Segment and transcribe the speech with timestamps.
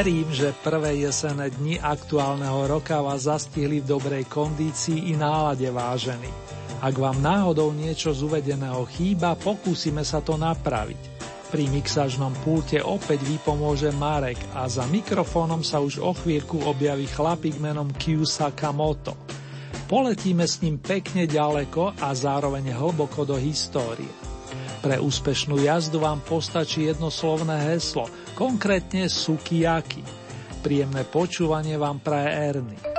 [0.00, 6.24] Verím, že prvé jesené dni aktuálneho roka vás zastihli v dobrej kondícii i nálade vážený.
[6.80, 10.96] Ak vám náhodou niečo z uvedeného chýba, pokúsime sa to napraviť.
[11.52, 17.60] Pri mixažnom pulte opäť vypomôže Marek a za mikrofónom sa už o chvíľku objaví chlapík
[17.60, 19.20] menom Kyu Sakamoto.
[19.84, 24.29] Poletíme s ním pekne ďaleko a zároveň hlboko do histórie.
[24.80, 30.00] Pre úspešnú jazdu vám postačí jednoslovné heslo, konkrétne sukiyaki.
[30.64, 32.89] Príjemné počúvanie vám praje Ernie.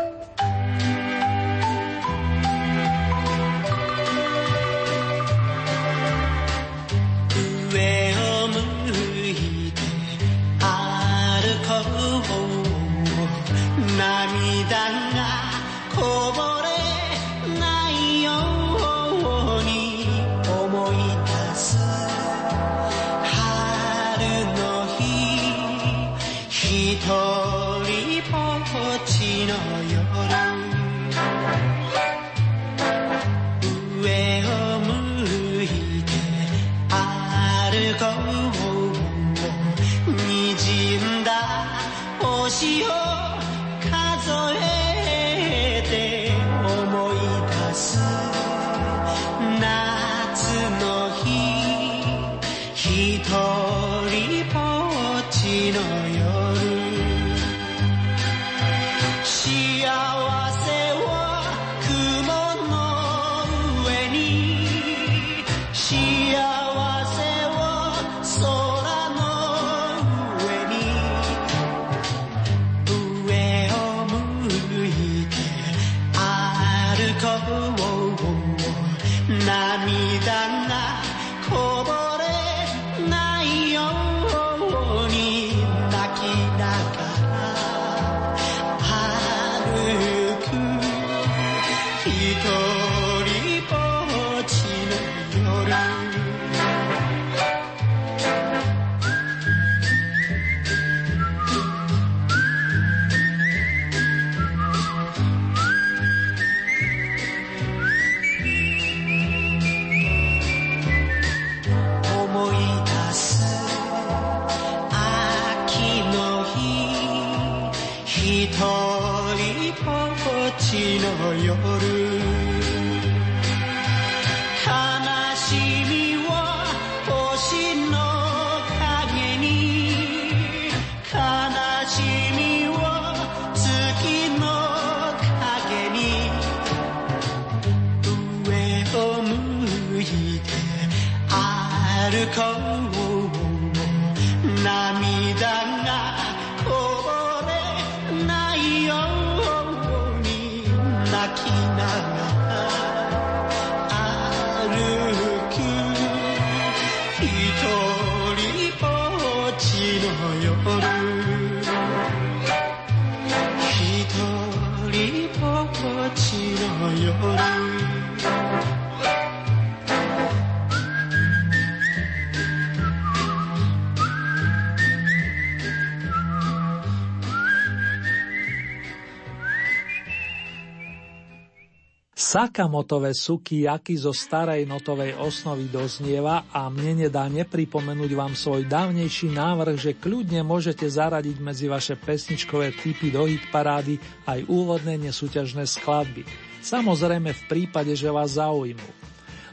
[182.32, 189.36] Sakamotové suky jaky zo starej notovej osnovy doznieva a mne nedá nepripomenúť vám svoj dávnejší
[189.36, 195.68] návrh, že kľudne môžete zaradiť medzi vaše pesničkové typy do hit parády aj úvodné nesúťažné
[195.68, 196.24] skladby.
[196.64, 198.90] Samozrejme v prípade, že vás zaujímu.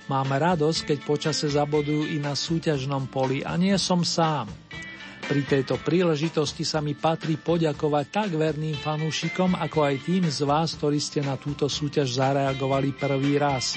[0.06, 4.46] Mám radosť, keď počase zabodujú i na súťažnom poli a nie som sám.
[5.28, 10.72] Pri tejto príležitosti sa mi patrí poďakovať tak verným fanúšikom, ako aj tým z vás,
[10.80, 13.76] ktorí ste na túto súťaž zareagovali prvý raz.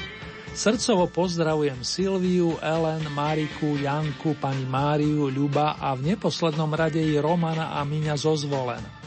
[0.56, 7.76] Srdcovo pozdravujem Silviu, Ellen, Mariku, Janku, pani Máriu, Ľuba a v neposlednom rade i Romana
[7.76, 9.01] a Miňa zo Zvolena.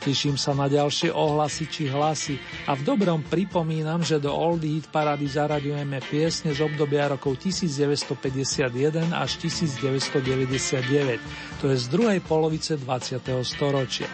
[0.00, 4.88] Teším sa na ďalšie ohlasy či hlasy a v dobrom pripomínam, že do Oldie Hit
[4.88, 11.20] Parady zaraďujeme piesne z obdobia rokov 1951 až 1999,
[11.60, 13.44] to je z druhej polovice 20.
[13.44, 14.08] storočia.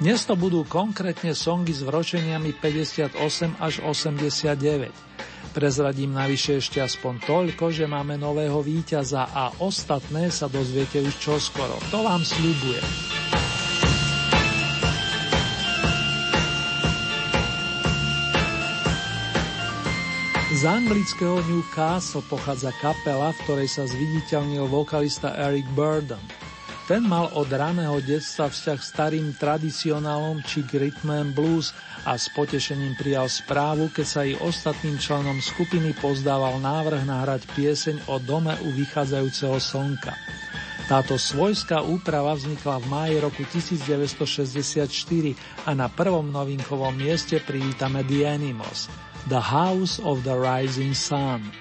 [0.00, 3.12] Dnes to budú konkrétne songy s vročeniami 58
[3.60, 4.88] až 89.
[5.52, 11.76] Prezradím navyše ešte aspoň toľko, že máme nového víťaza a ostatné sa dozviete už čoskoro.
[11.92, 13.41] To vám sľubujem.
[20.62, 26.22] Z anglického Newcastle pochádza kapela, v ktorej sa zviditeľnil vokalista Eric Burden.
[26.86, 31.74] Ten mal od raného detstva vzťah s starým tradicionálom či rhythm blues
[32.06, 38.06] a s potešením prijal správu, keď sa i ostatným členom skupiny pozdával návrh nahrať pieseň
[38.06, 40.14] o dome u vychádzajúceho slnka.
[40.86, 44.86] Táto svojská úprava vznikla v máji roku 1964
[45.66, 48.86] a na prvom novinkovom mieste privítame The Animals–
[49.28, 51.52] The House of the Rising Sun.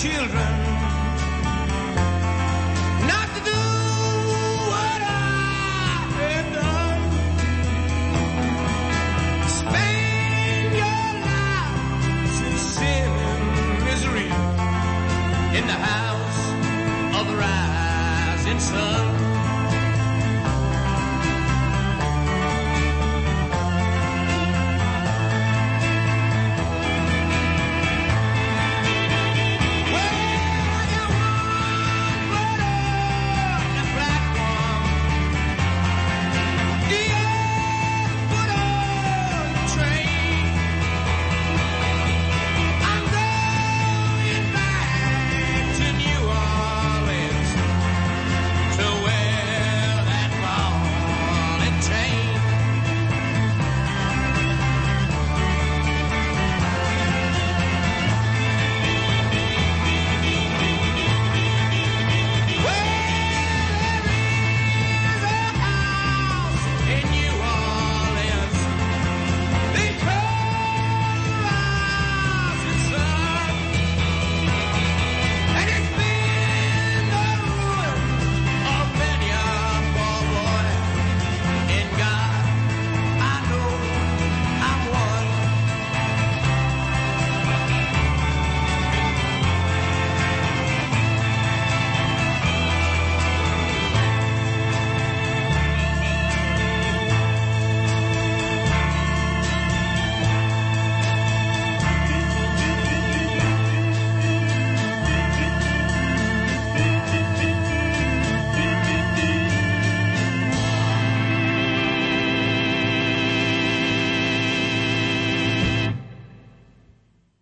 [0.00, 0.77] children.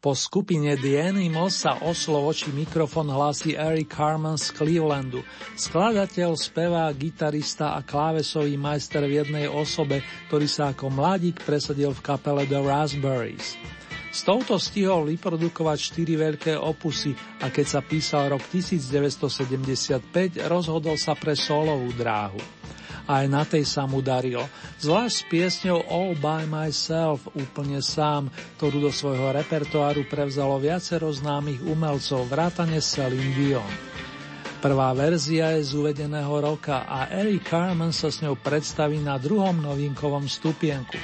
[0.06, 5.26] Po skupine The Animals sa oslo voči mikrofon hlási Eric Carman z Clevelandu,
[5.58, 12.06] skladateľ, spevá, gitarista a klávesový majster v jednej osobe, ktorý sa ako mladík presadil v
[12.06, 13.58] kapele The Raspberries.
[14.14, 17.10] S touto stihol vyprodukovať štyri veľké opusy
[17.42, 20.06] a keď sa písal rok 1975,
[20.46, 22.55] rozhodol sa pre solovú dráhu
[23.06, 24.42] aj na tej sa mu darilo.
[24.82, 31.62] Zvlášť s piesňou All by Myself, úplne sám, ktorú do svojho repertoáru prevzalo viacero známych
[31.62, 33.72] umelcov, vrátane Celine Dion.
[34.56, 39.54] Prvá verzia je z uvedeného roka a Eric Carmen sa s ňou predstaví na druhom
[39.62, 40.98] novinkovom stupienku.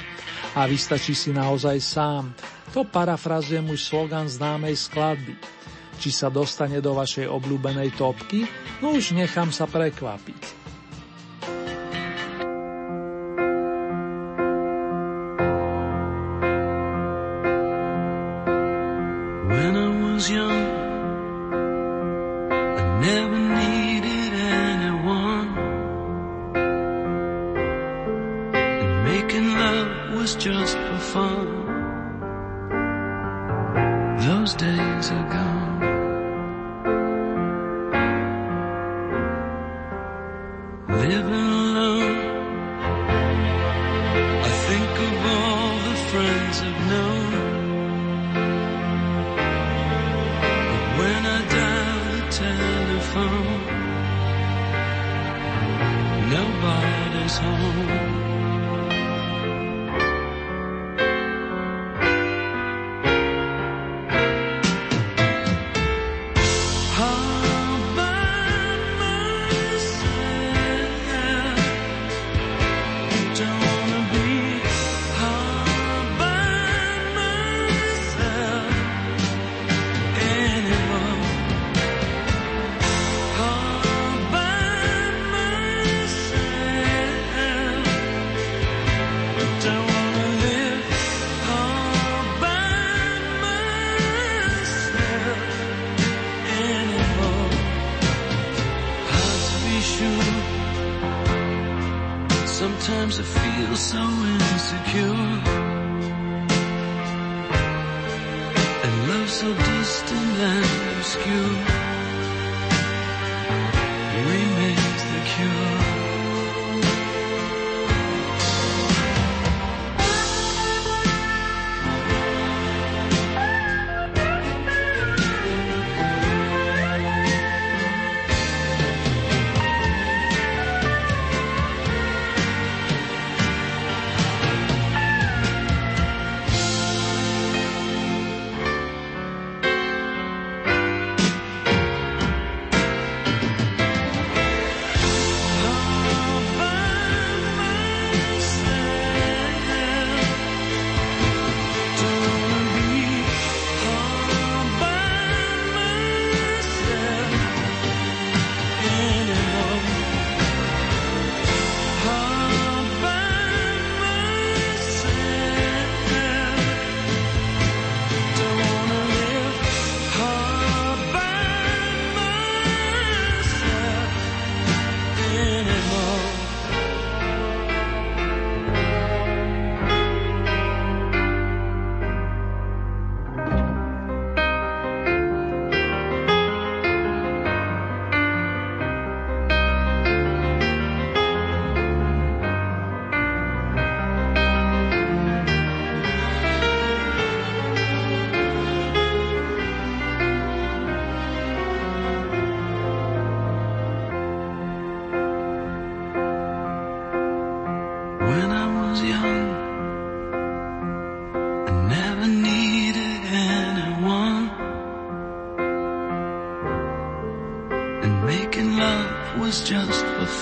[0.59, 2.35] A vystačí si naozaj sám.
[2.75, 5.37] To parafrazujem už slogan známej skladby.
[6.01, 8.43] Či sa dostane do vašej obľúbenej topky?
[8.81, 10.62] No už nechám sa prekvapiť.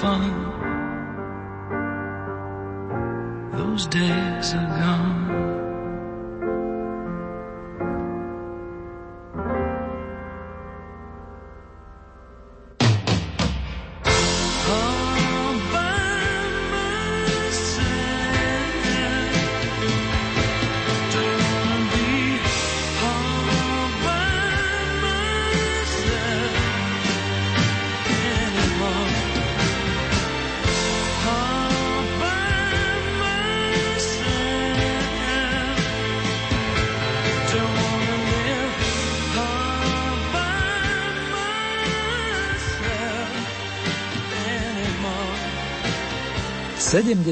[0.01, 0.30] sun
[46.91, 47.23] 70.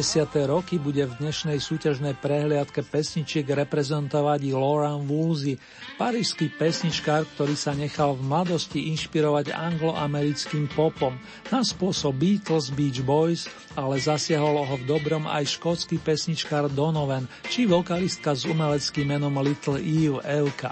[0.48, 5.60] roky bude v dnešnej súťažnej prehliadke pesničiek reprezentovať i Lauren Woolsey,
[6.00, 11.20] parížský pesničkár, ktorý sa nechal v mladosti inšpirovať angloamerickým popom
[11.52, 17.68] na spôsob Beatles, Beach Boys, ale zasiahol ho v dobrom aj škótsky pesničkár Donovan či
[17.68, 20.72] vokalistka s umeleckým menom Little Eve Evka.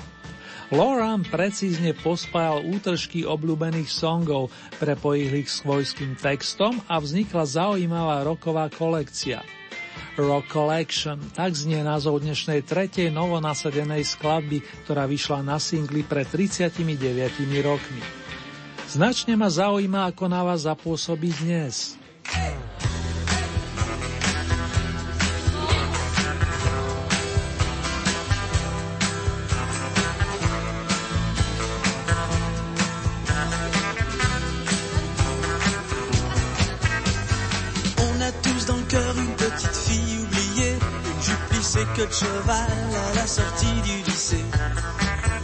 [0.68, 4.52] Loran precízne pospájal útržky obľúbených songov,
[4.84, 9.40] prepojil ich svojským textom a vznikla zaujímavá roková kolekcia.
[10.20, 16.84] Rock Collection, tak znie názov dnešnej tretej novonasadenej skladby, ktorá vyšla na singli pred 39
[17.64, 18.04] rokmi.
[18.92, 21.96] Značne ma zaujíma, ako na vás zapôsobí dnes.
[41.98, 42.72] Que de cheval
[43.10, 44.46] à la sortie du lycée.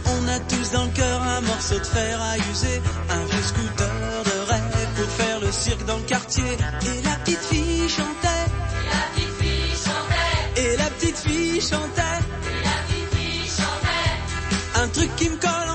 [0.06, 2.80] On a tous dans le cœur un morceau de fer à user,
[3.10, 6.44] un vieux scooter de rêve pour faire le cirque dans le quartier.
[6.44, 8.46] Et la petite fille chantait.
[8.76, 10.60] Et la petite fille chantait.
[10.62, 12.20] Et la petite fille chantait.
[12.50, 14.82] Et la petite fille chantait.
[14.82, 15.73] Un truc qui me colle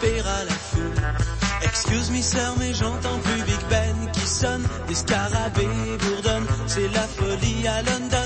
[0.00, 0.48] la.
[1.62, 5.68] Excuse me sœur, mais j'entends plus Big Ben qui sonne, des scarabées
[6.00, 8.21] bourdonnent, c'est la folie à London.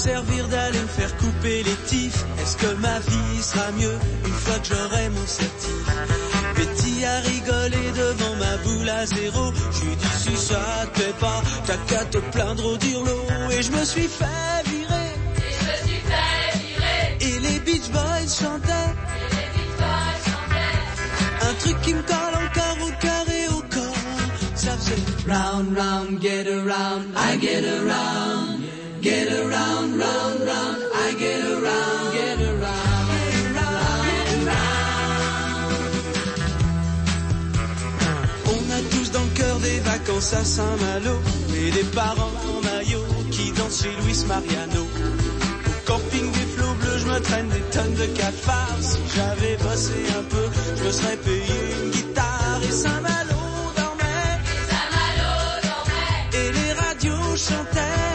[0.00, 4.58] Servir d'aller me faire couper les tifs Est-ce que ma vie sera mieux une fois
[4.58, 5.84] que j'aurai mon certif?
[6.56, 9.52] Betty a rigolé devant ma boule à zéro.
[9.74, 13.18] Je lui dis si ça te plaît pas, t'as qu'à te plaindre au dirlo.
[13.50, 15.10] Et je me suis fait virer.
[15.36, 17.26] Et je me suis fait virer.
[17.28, 18.90] Et les Beach Boys chantaient.
[19.16, 21.48] Et les Beatles chantaient.
[21.48, 24.04] Un truc qui me colle encore au cœur et au corps.
[24.54, 28.59] Ça faisait round, round, get around, I get around.
[29.02, 29.06] On
[38.72, 41.18] a tous dans le cœur des vacances à Saint-Malo
[41.56, 44.82] et des parents en maillot qui dansent chez Luis Mariano.
[44.82, 48.76] Au camping des flots bleus, je me traîne des tonnes de cafards.
[48.80, 53.40] Si j'avais bossé un peu, je me serais payé une guitare et Saint-Malo
[53.76, 55.32] dormait Saint-Malo
[55.62, 56.38] dormait.
[56.38, 58.09] et les radios chantaient.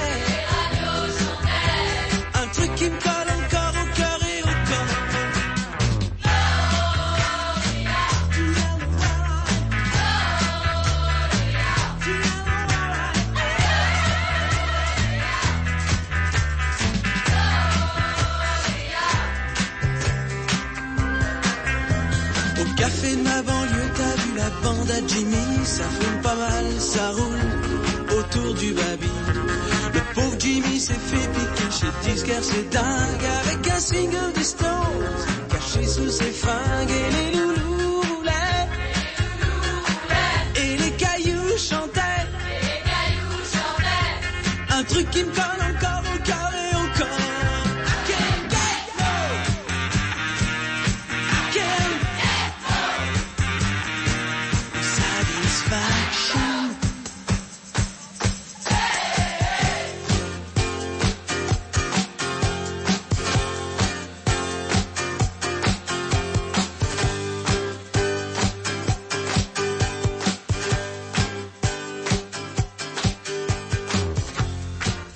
[23.36, 28.54] Ma banlieue, t'as vu la bande à Jimmy, ça fume pas mal, ça roule autour
[28.54, 29.12] du baby.
[29.94, 35.16] Le pauvre Jimmy s'est fait piquer chez disquaire, c'est dingue, avec un single Stones,
[35.50, 36.55] caché sous ses fringues,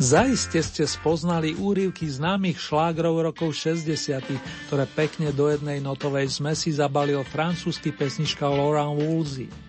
[0.09, 4.25] Zaiste ste spoznali úrivky známych šlágrov rokov 60
[4.65, 9.68] ktoré pekne do jednej notovej zmesi zabalil francúzsky pesnička Laurent Woolsey.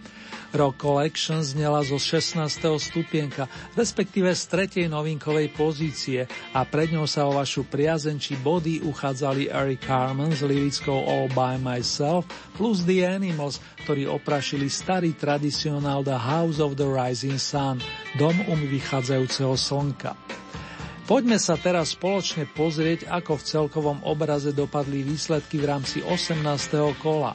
[0.50, 2.42] Rock Collection znela zo 16.
[2.82, 3.46] stupienka,
[3.78, 9.46] respektíve z tretej novinkovej pozície a pred ňou sa o vašu priazen či body uchádzali
[9.46, 12.26] Eric Carmen s lirickou All By Myself
[12.58, 17.78] plus The Animals, ktorí oprašili starý tradicionál The House of the Rising Sun,
[18.18, 20.18] dom um vychádzajúceho slnka.
[21.10, 26.38] Poďme sa teraz spoločne pozrieť, ako v celkovom obraze dopadli výsledky v rámci 18.
[27.02, 27.34] kola.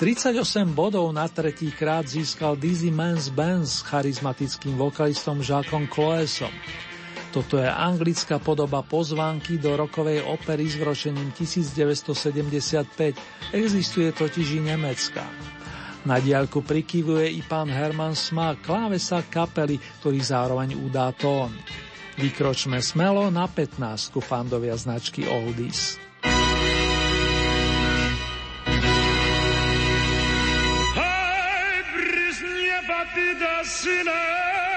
[0.00, 6.48] 38 bodov na tretí krát získal Dizzy Mans Band s charizmatickým vokalistom Jacques Cloesom.
[7.28, 15.28] Toto je anglická podoba pozvánky do rokovej opery s vročením 1975, existuje totiž i nemecká.
[16.08, 21.52] Na diaľku prikyvuje i pán Herman Smak, klávesa kapely, ktorý zároveň udá tón.
[22.16, 26.00] Vykročme smelo na 15 fandovia značky Oldies.
[33.70, 34.69] Sinner.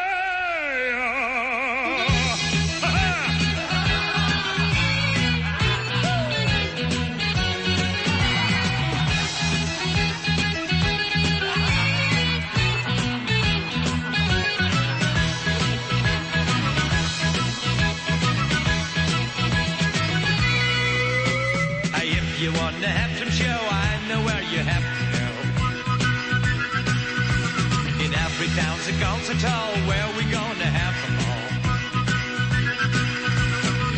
[28.89, 31.51] At all where we gonna have them all.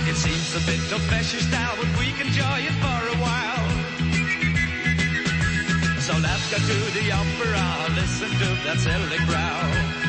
[0.08, 3.68] It seems a bit of fascist now, but we can enjoy it for a while.
[6.02, 10.06] So let's go to the opera, listen to that silly growl.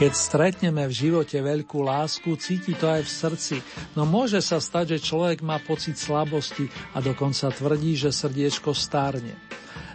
[0.00, 3.56] Keď stretneme v živote veľkú lásku, cíti to aj v srdci,
[3.92, 9.36] no môže sa stať, že človek má pocit slabosti a dokonca tvrdí, že srdiečko stárne.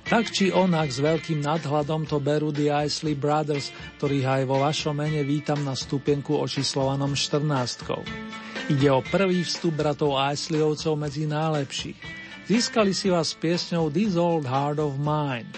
[0.06, 4.94] Tak či onak s veľkým nadhľadom to berú The Isley Brothers, ktorých aj vo vašom
[4.94, 8.78] mene vítam na stupienku očíslovanom 14.
[8.78, 11.98] Ide o prvý vstup bratov Isleyovcov medzi najlepších.
[12.46, 15.50] Získali si vás piesňou This Old Heart of Mine.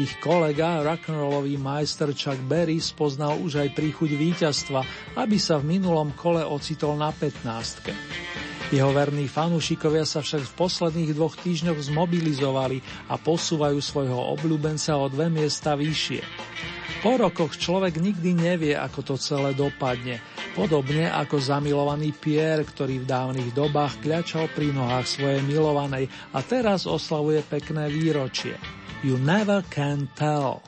[0.00, 4.80] Ich kolega, rock'n'rollový majster Chuck Berry spoznal už aj príchuť víťazstva,
[5.20, 8.72] aby sa v minulom kole ocitol na 15.
[8.72, 12.80] Jeho verní fanúšikovia sa však v posledných dvoch týždňoch zmobilizovali
[13.12, 16.24] a posúvajú svojho obľúbenca o dve miesta vyššie.
[17.04, 20.24] Po rokoch človek nikdy nevie, ako to celé dopadne,
[20.56, 26.88] podobne ako zamilovaný Pierre, ktorý v dávnych dobách kľačal pri nohách svojej milovanej a teraz
[26.88, 28.56] oslavuje pekné výročie.
[29.02, 30.62] You never can tell.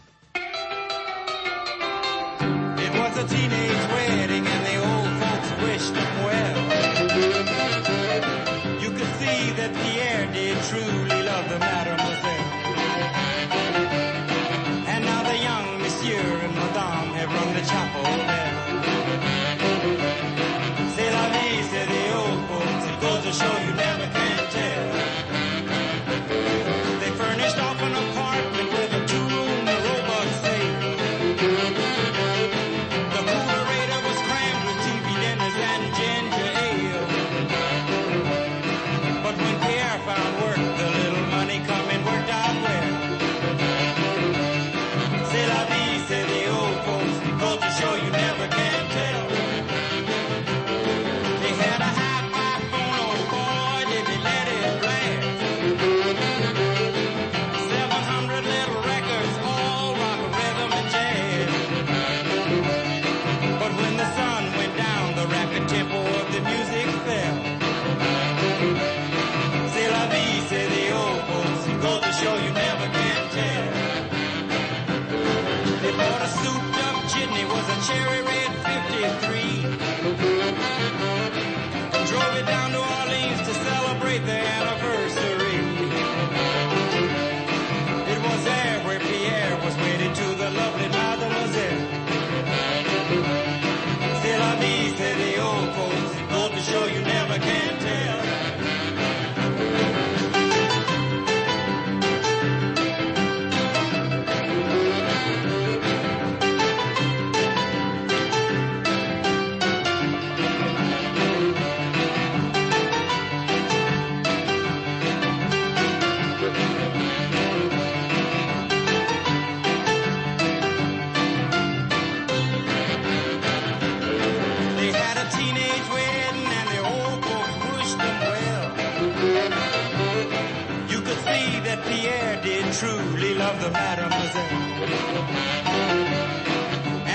[133.64, 134.58] The mademoiselle.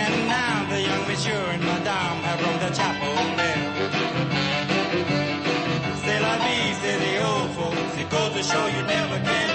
[0.02, 3.62] And now the young monsieur and madame have rung the chapel bell.
[6.04, 7.98] C'est la vie, say the old folks.
[8.02, 9.49] It goes to show you never can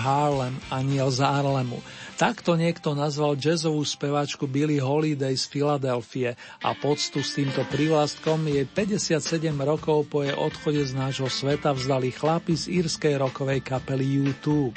[0.00, 1.76] Harlem, aniel z Harlemu.
[2.16, 6.32] Takto niekto nazval jazzovú spevačku Billy Holiday z Filadelfie
[6.64, 9.20] a poctu s týmto prívlastkom je 57
[9.60, 14.72] rokov po jej odchode z nášho sveta vzdali chlapi z írskej rokovej kapely U2.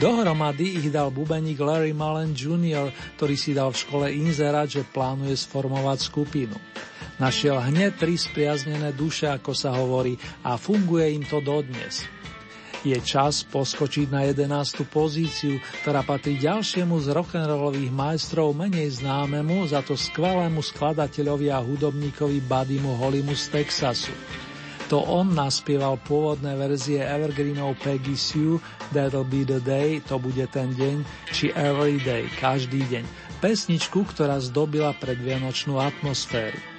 [0.00, 2.88] Dohromady ich dal bubeník Larry Mullen Jr.,
[3.20, 6.56] ktorý si dal v škole inzerát, že plánuje sformovať skupinu.
[7.20, 12.08] Našiel hneď tri spriaznené duše, ako sa hovorí, a funguje im to dodnes.
[12.80, 14.88] Je čas poskočiť na 11.
[14.88, 22.40] pozíciu, ktorá patrí ďalšiemu z rock'n'rollových majstrov menej známemu, za to skvelému skladateľovi a hudobníkovi
[22.40, 24.16] Buddymu Hollymu z Texasu.
[24.88, 28.56] To on naspieval pôvodné verzie Evergreenov Peggy Sue,
[28.96, 31.04] That'll be the day, to bude ten deň,
[31.36, 33.04] či Every day, každý deň.
[33.44, 36.69] Pesničku, ktorá zdobila predvianočnú atmosféru.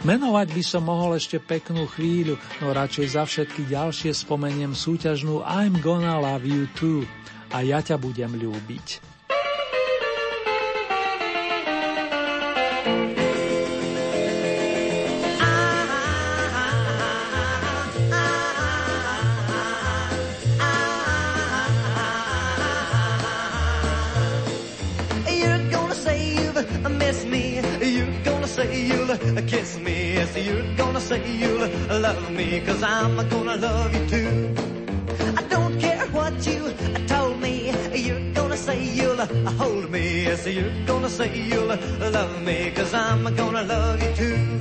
[0.00, 5.76] Menovať by som mohol ešte peknú chvíľu, no radšej za všetky ďalšie spomeniem súťažnú I'm
[5.84, 7.04] gonna love you too
[7.52, 9.09] a ja ťa budem ľúbiť.
[29.46, 30.14] kiss me.
[30.14, 31.68] Yes, you're gonna say you'll
[32.00, 34.54] love me, cause I'm gonna love you too.
[35.36, 36.72] I don't care what you
[37.06, 37.70] told me.
[37.94, 39.24] You're gonna say you'll
[39.60, 40.24] hold me.
[40.24, 44.58] Yes, you're gonna say you'll love me, cause I'm gonna love you too.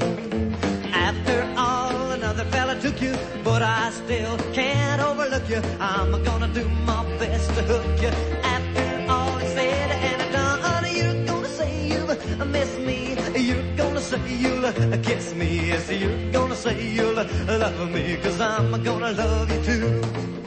[0.92, 5.62] After all, another fella took you, but I still can't overlook you.
[5.80, 8.12] I'm gonna do my best to hook you.
[8.44, 13.00] After all is said and done, you're gonna say you miss me.
[13.40, 15.68] You're gonna say you'll kiss me.
[15.68, 18.18] Yes, you're gonna say you'll love me.
[18.24, 20.39] Cause I'm gonna love you too.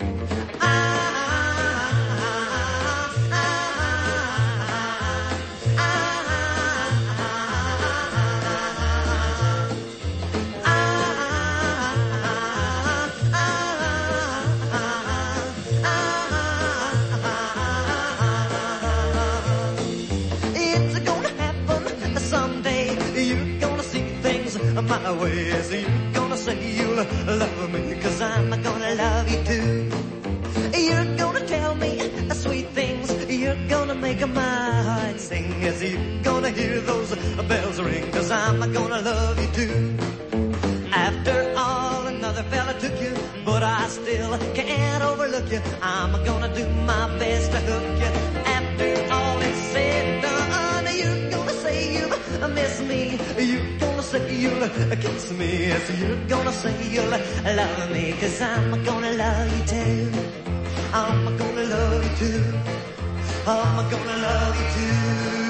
[25.23, 25.47] My way.
[25.47, 29.91] Yes, you're gonna say you'll love me, cause I'm gonna love you too.
[30.79, 31.91] You're gonna tell me
[32.35, 33.09] sweet things.
[33.29, 35.63] You're gonna make my heart sing.
[35.63, 37.15] Yes, you're gonna hear those
[37.49, 39.97] bells ring, cause I'm gonna love you too.
[40.93, 43.15] After all, another fella took you,
[43.45, 45.61] but I still can't overlook you.
[45.83, 48.13] I'm gonna do my best to hook you.
[48.59, 52.07] After all is said and done, you're gonna say you
[52.49, 53.19] miss me.
[53.79, 53.82] Gonna
[54.13, 54.69] say you'll
[55.05, 55.69] kiss me.
[55.69, 60.13] Yes, you're gonna say you'll love me, cause I'm gonna love you too.
[60.93, 62.45] I'm gonna love you too.
[63.47, 65.42] I'm gonna love you too.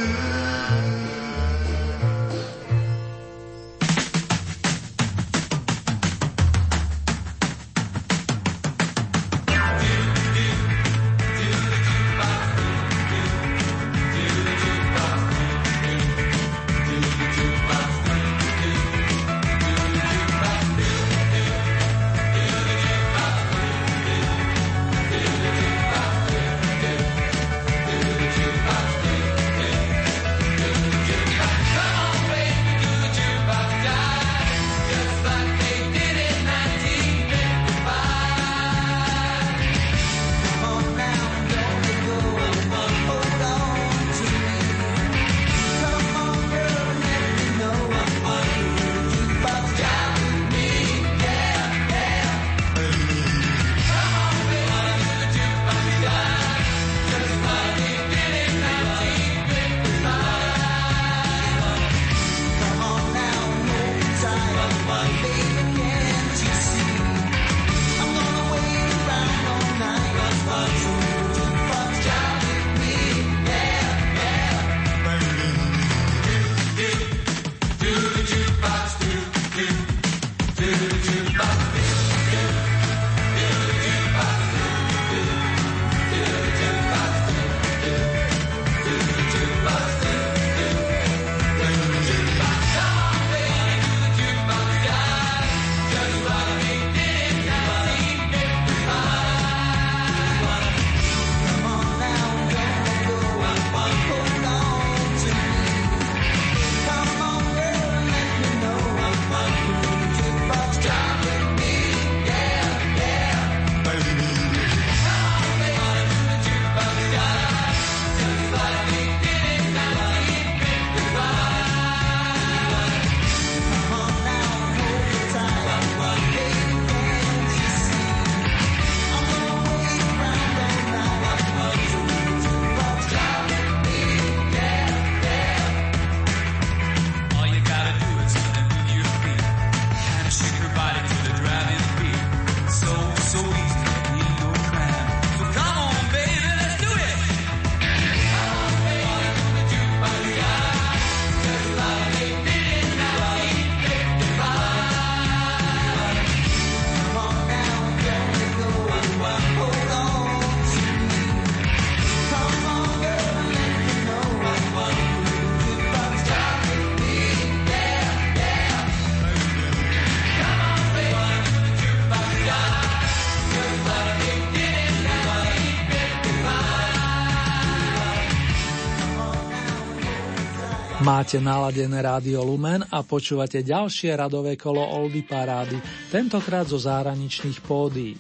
[181.23, 185.79] Máte naladené rádio Lumen a počúvate ďalšie radové kolo Oldy Parády,
[186.11, 188.19] tentokrát zo zahraničných pódií.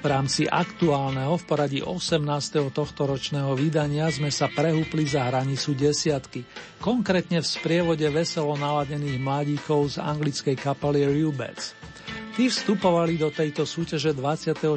[0.00, 2.24] V rámci aktuálneho v poradí 18.
[2.72, 6.48] tohto ročného vydania sme sa prehúpli za hranicu desiatky,
[6.80, 11.76] konkrétne v sprievode veselo naladených mladíkov z anglickej kapely Rubets.
[12.40, 14.72] Tí vstupovali do tejto súťaže 26.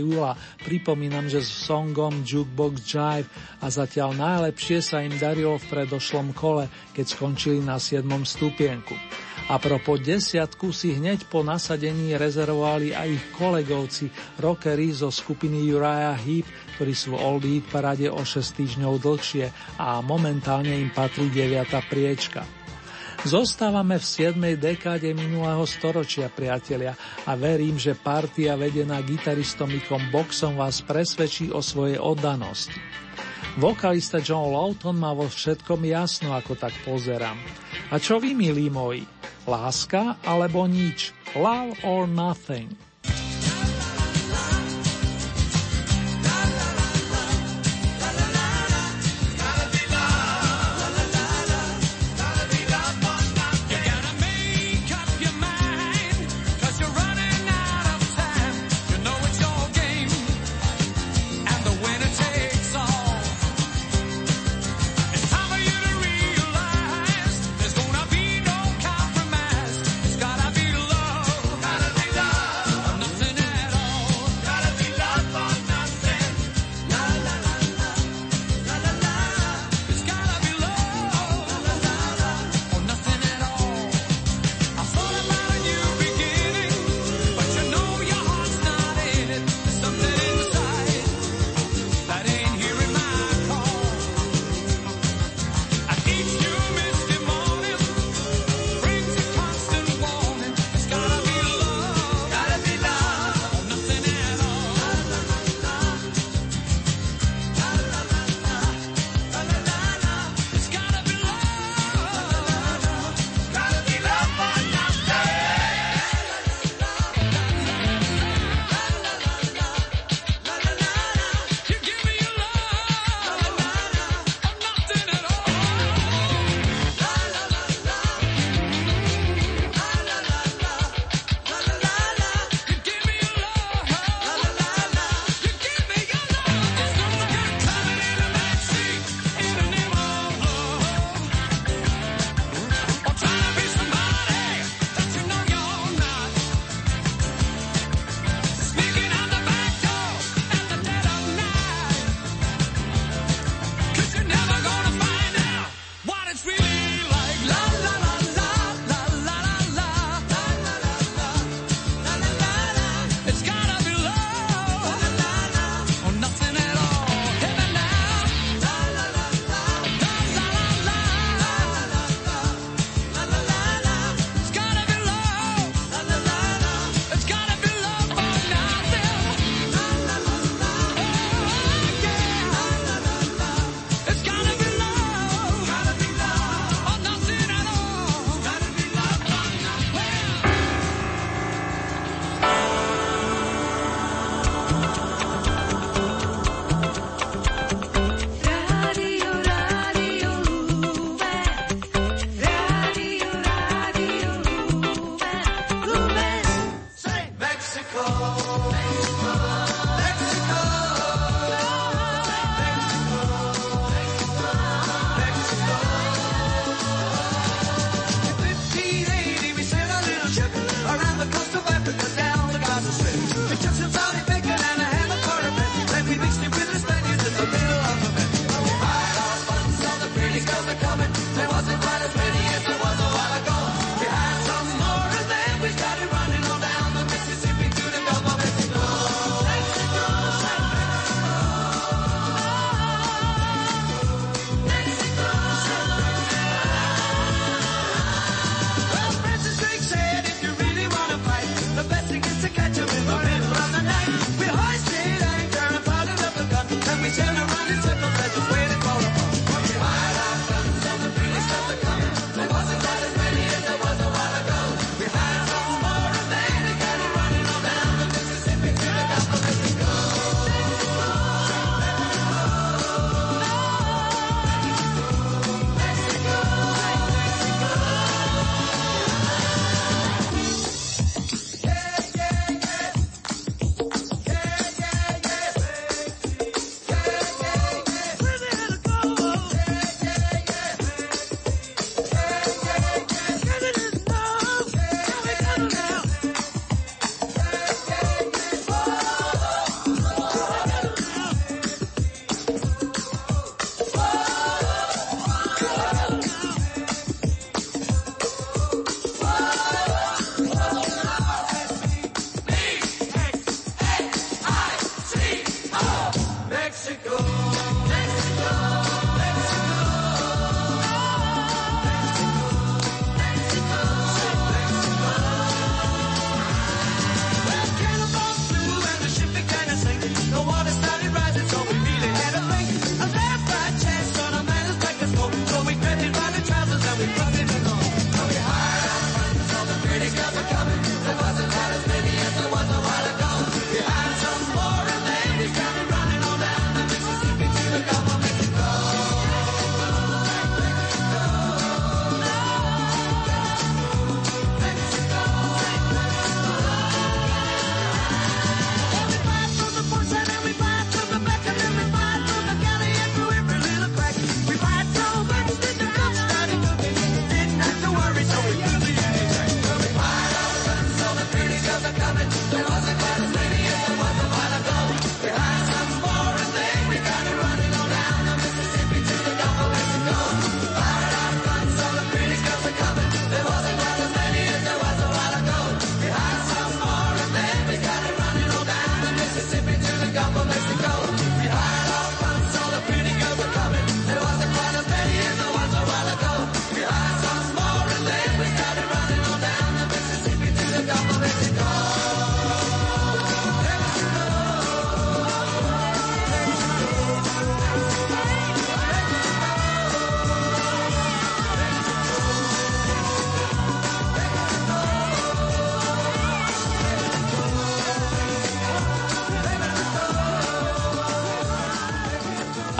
[0.00, 0.32] júla.
[0.64, 3.28] Pripomínam, že s songom Jukebox Jive
[3.60, 8.00] a zatiaľ najlepšie sa im darilo v predošlom kole, keď skončili na 7.
[8.24, 8.96] stupienku.
[9.52, 14.08] A propos desiatku si hneď po nasadení rezervovali aj ich kolegovci,
[14.40, 16.48] rockery zo skupiny Uriah Heep,
[16.80, 21.60] ktorí sú v Old Heat parade o 6 týždňov dlhšie a momentálne im patrí 9.
[21.92, 22.55] priečka.
[23.26, 24.38] Zostávame v 7.
[24.54, 26.94] dekáde minulého storočia, priatelia,
[27.26, 32.78] a verím, že partia vedená gitaristom Mikom Boxom vás presvedčí o svojej oddanosti.
[33.58, 37.34] Vokalista John Lawton má vo všetkom jasno, ako tak pozerám.
[37.90, 39.02] A čo vy, milí moji?
[39.42, 41.10] Láska alebo nič?
[41.34, 42.85] Love or nothing?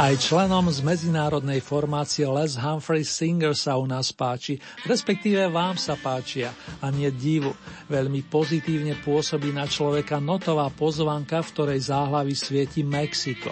[0.06, 4.54] Aj členom z medzinárodnej formácie Les Humphrey Singer sa u nás páči,
[4.86, 7.50] respektíve vám sa páčia a nie divu.
[7.90, 13.50] Veľmi pozitívne pôsobí na človeka notová pozvanka, v ktorej záhlavy svieti Mexiko.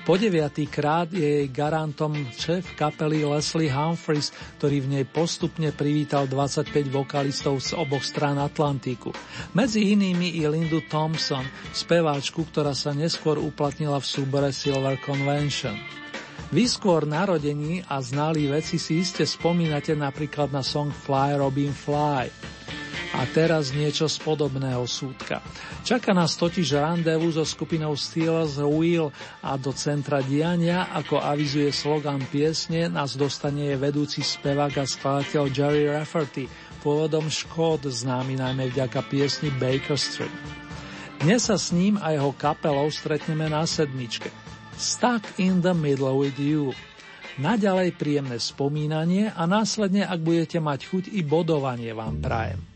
[0.00, 6.24] Po deviatý krát je jej garantom šéf kapely Leslie Humphreys, ktorý v nej postupne privítal
[6.24, 9.12] 25 vokalistov z oboch strán Atlantiku.
[9.52, 11.44] Medzi inými i Lindu Thompson,
[11.76, 15.99] speváčku, ktorá sa neskôr uplatnila v súbore Silver Convention.
[16.50, 22.26] Vy skôr narodení a znali veci si iste spomínate napríklad na song Fly Robin Fly.
[23.14, 25.38] A teraz niečo z podobného súdka.
[25.86, 29.14] Čaká nás totiž randevu so skupinou Steelers Wheel
[29.46, 35.86] a do centra diania, ako avizuje slogan piesne, nás dostane vedúci spevák a skladateľ Jerry
[35.86, 36.50] Rafferty,
[36.82, 40.34] pôvodom Škód, známy najmä vďaka piesni Baker Street.
[41.22, 44.49] Dnes sa s ním a jeho kapelou stretneme na sedmičke.
[44.80, 46.72] Stuck in the middle with you.
[47.36, 52.69] Naďalej príjemné spomínanie a následne, ak budete mať chuť, i bodovanie vám prajem.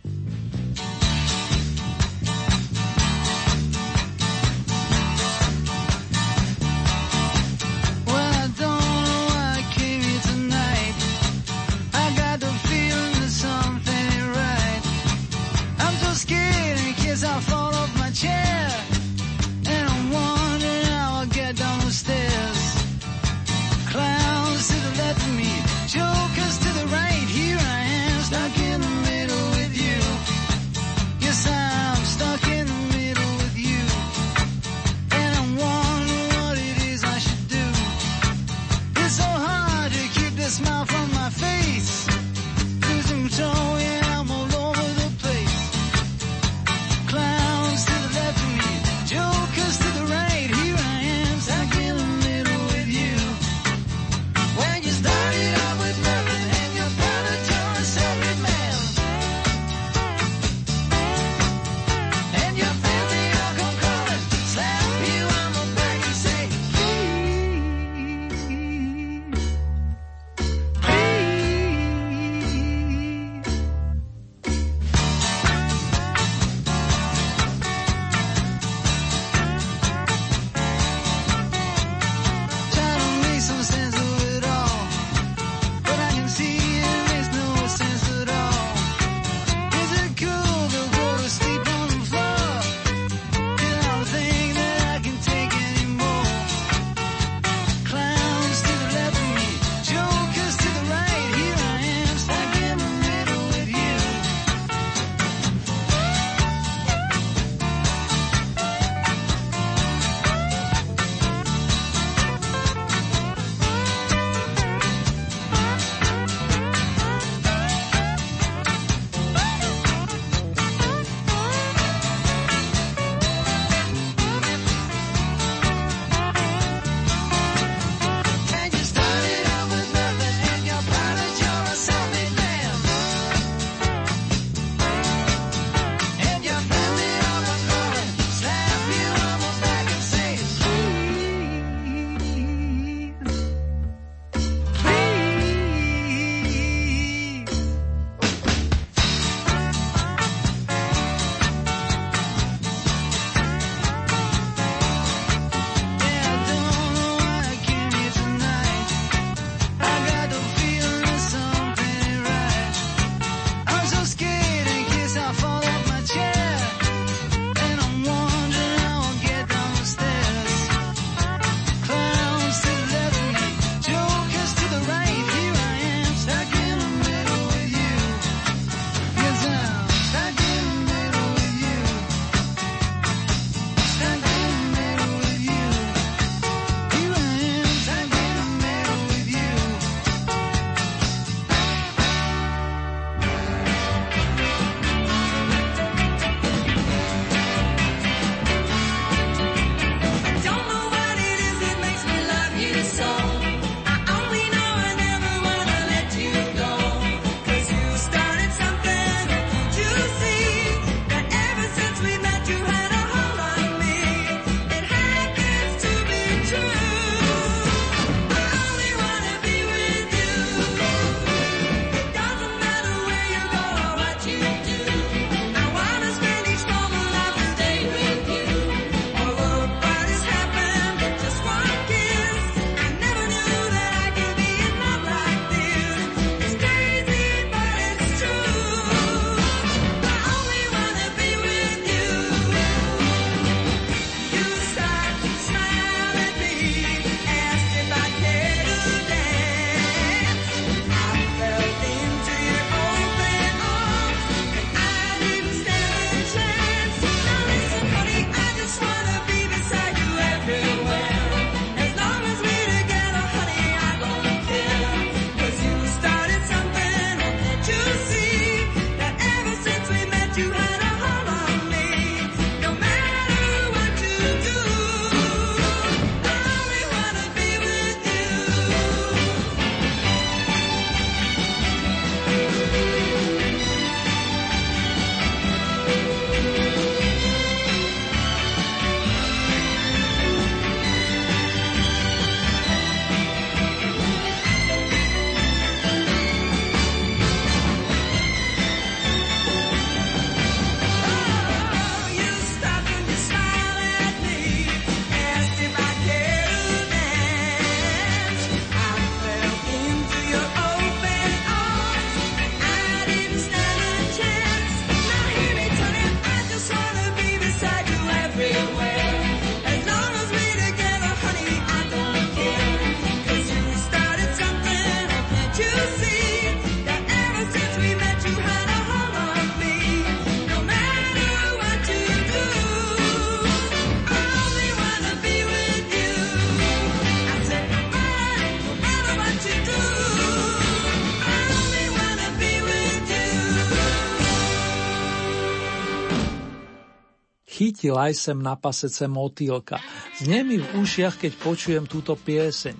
[347.85, 349.77] hlasitý laj sem na pasece motýlka.
[350.17, 352.73] Znie mi v ušiach, keď počujem túto pieseň.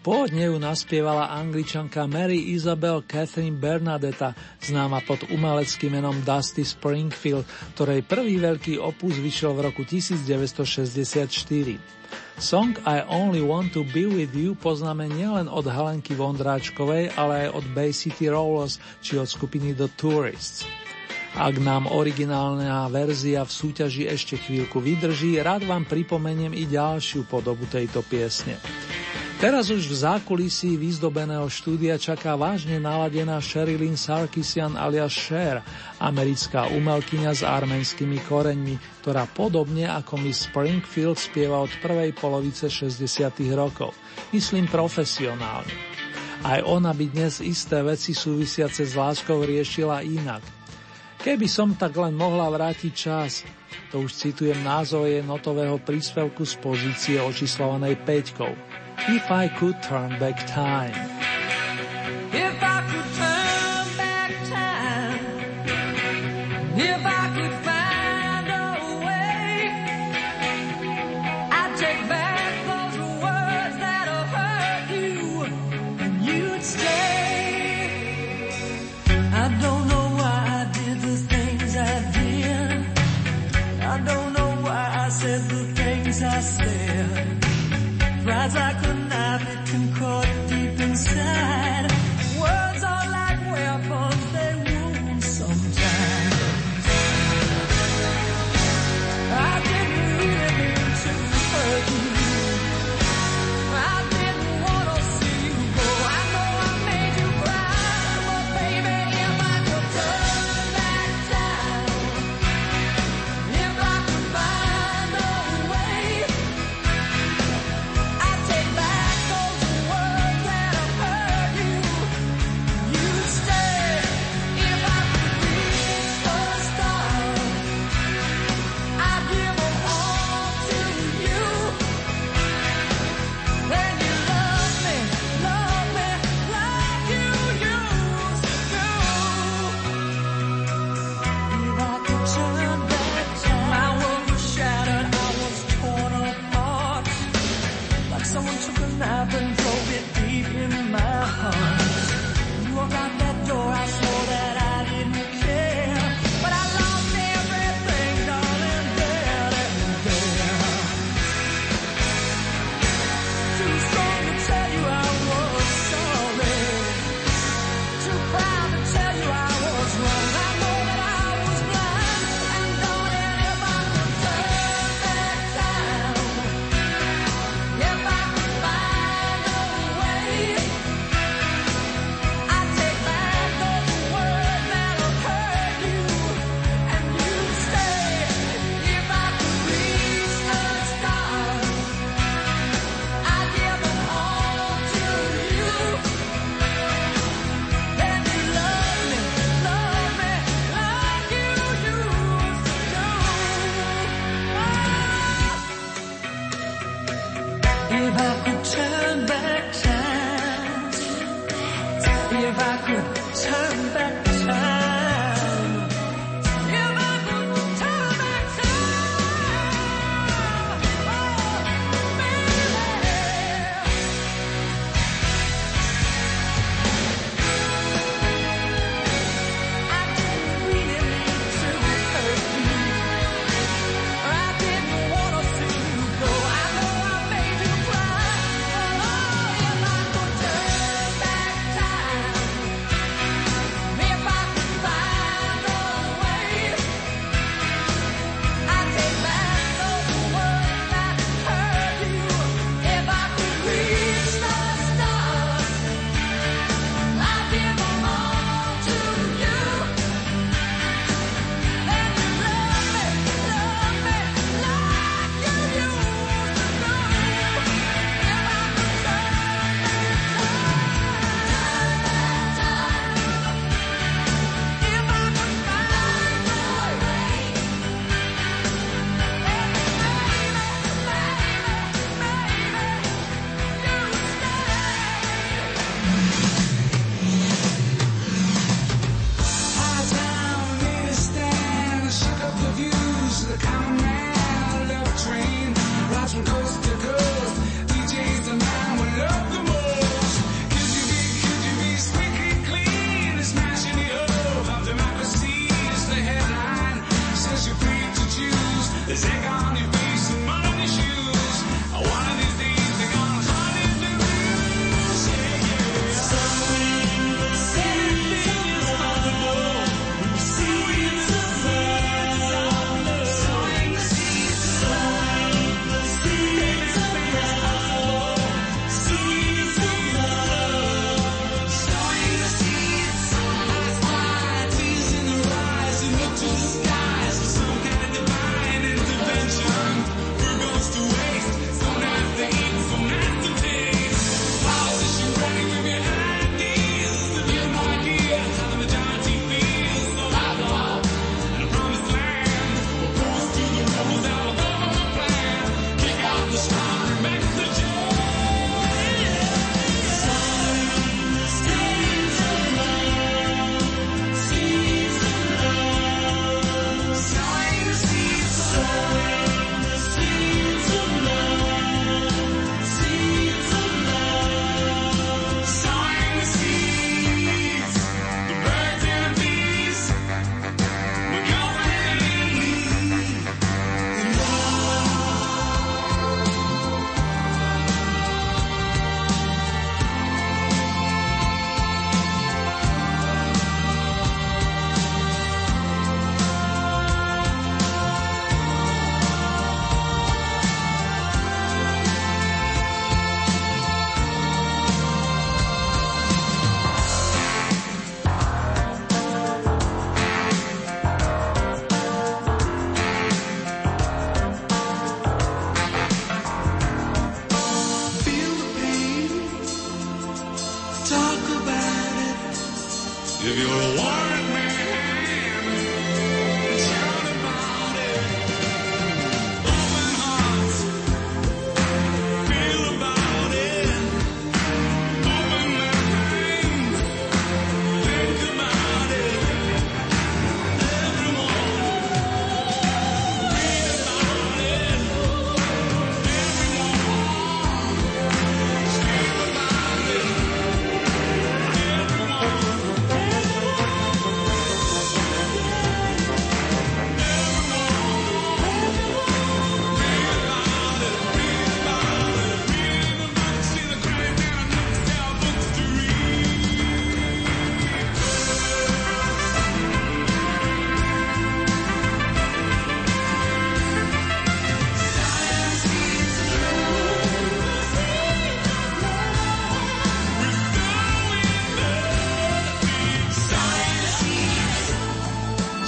[0.00, 4.32] Pôvodne ju naspievala angličanka Mary Isabel Catherine Bernadetta,
[4.62, 7.44] známa pod umeleckým menom Dusty Springfield,
[7.74, 11.76] ktorej prvý veľký opus vyšiel v roku 1964.
[12.38, 17.60] Song I Only Want to Be With You poznáme nielen od Helenky Vondráčkovej, ale aj
[17.60, 20.85] od Bay City Rollers či od skupiny The Tourists.
[21.36, 27.68] Ak nám originálna verzia v súťaži ešte chvíľku vydrží, rád vám pripomeniem i ďalšiu podobu
[27.68, 28.56] tejto piesne.
[29.36, 35.60] Teraz už v zákulisí výzdobeného štúdia čaká vážne naladená Sherilyn Sarkisian alias Cher,
[36.00, 43.04] americká umelkyňa s arménskymi koreňmi, ktorá podobne ako Miss Springfield spieva od prvej polovice 60.
[43.52, 43.92] rokov.
[44.32, 45.76] Myslím profesionálne.
[46.40, 50.40] Aj ona by dnes isté veci súvisiace s láskou riešila inak–
[51.26, 53.42] Keby som tak len mohla vrátiť čas,
[53.90, 59.10] to už citujem názov notového príspevku z pozície očíslovanej 5.
[59.10, 61.15] If I could turn back time.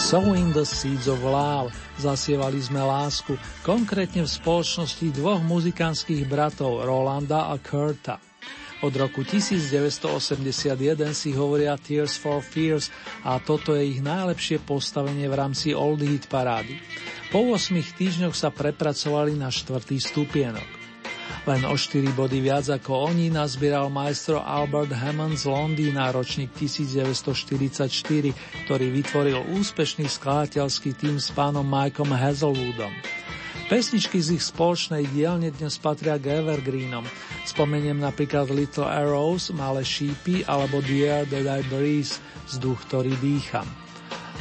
[0.09, 1.69] Sowing the Seeds of Love.
[2.01, 8.17] Zasievali sme lásku, konkrétne v spoločnosti dvoch muzikánskych bratov Rolanda a Kurta.
[8.81, 12.89] Od roku 1981 si hovoria Tears for Fears
[13.21, 16.81] a toto je ich najlepšie postavenie v rámci Old Hit parády.
[17.29, 20.78] Po 8 týždňoch sa prepracovali na štvrtý stupienok.
[21.49, 28.69] Len o 4 body viac ako oni nazbieral majstro Albert Hammond z Londýna ročník 1944,
[28.69, 32.93] ktorý vytvoril úspešný skladateľský tým s pánom Mikeom Hazelwoodom.
[33.73, 37.09] Pesničky z ich spoločnej dielne dnes patria k Evergreenom.
[37.49, 42.13] Spomeniem napríklad Little Arrows, Malé šípy alebo The Air That I Breathe,
[42.45, 43.88] vzduch, ktorý dýcham.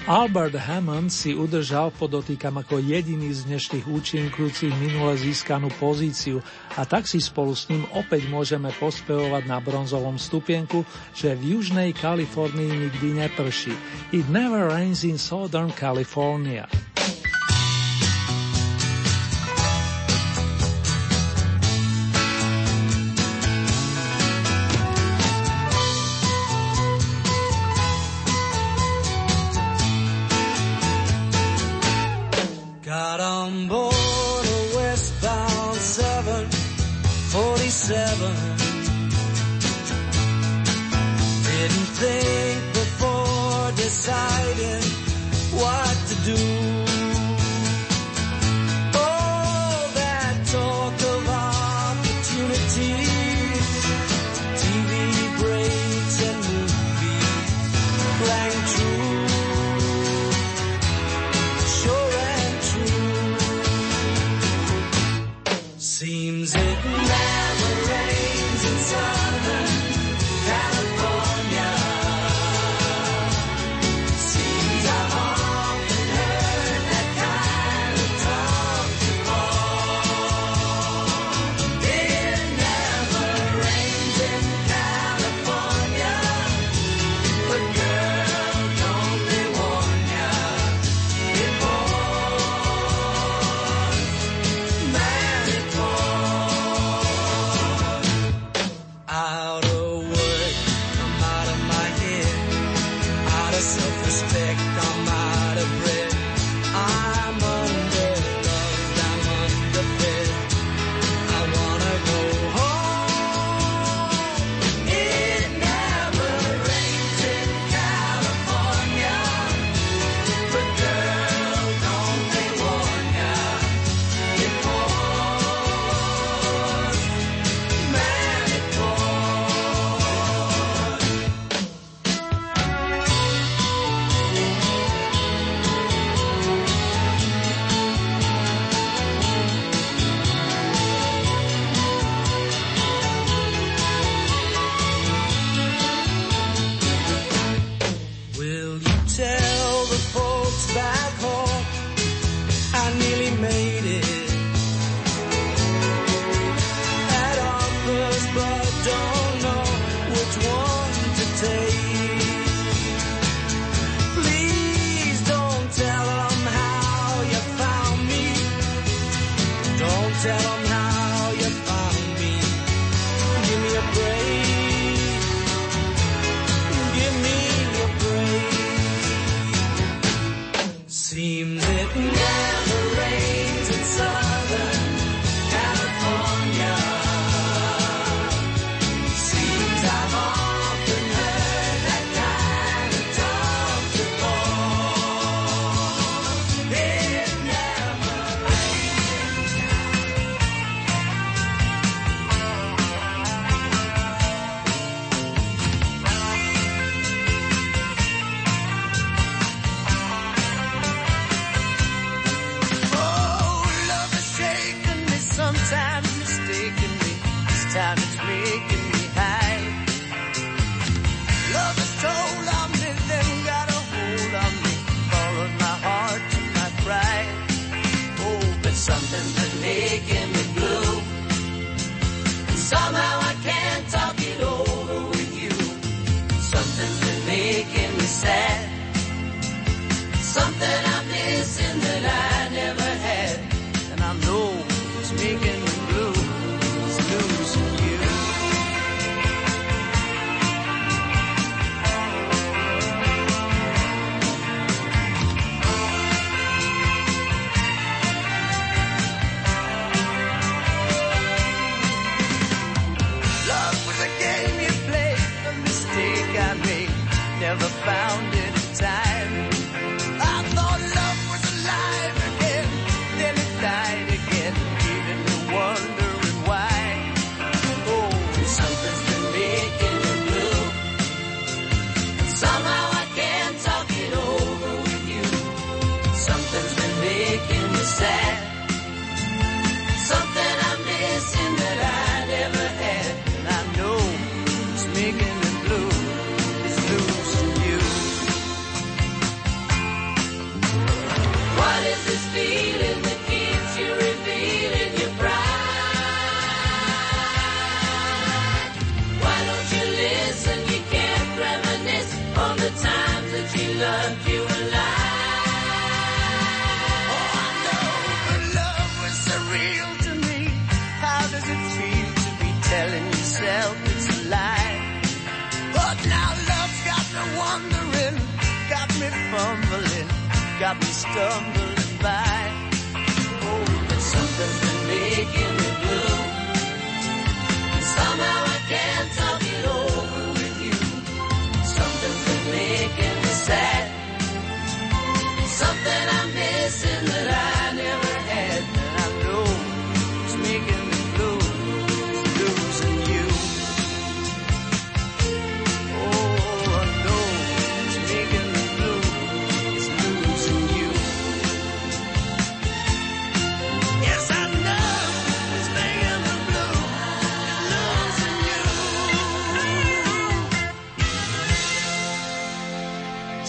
[0.07, 6.39] Albert Hammond si udržal, podotýkam ako jediný z dnešných účinkujúcich minule získanú pozíciu
[6.79, 11.91] a tak si spolu s ním opäť môžeme pospevovať na bronzovom stupienku, že v južnej
[11.91, 13.75] Kalifornii nikdy neprší.
[14.15, 16.71] It never rains in Southern California.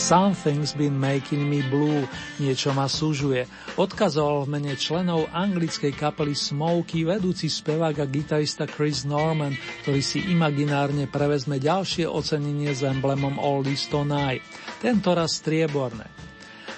[0.09, 2.09] Something's been making me blue,
[2.40, 3.44] niečo ma súžuje.
[3.76, 9.52] Odkazoval v mene členov anglickej kapely Smokey vedúci spevák a gitarista Chris Norman,
[9.85, 14.40] ktorý si imaginárne prevezme ďalšie ocenenie s emblemom Oldies Tonight,
[14.80, 16.09] tento raz strieborné.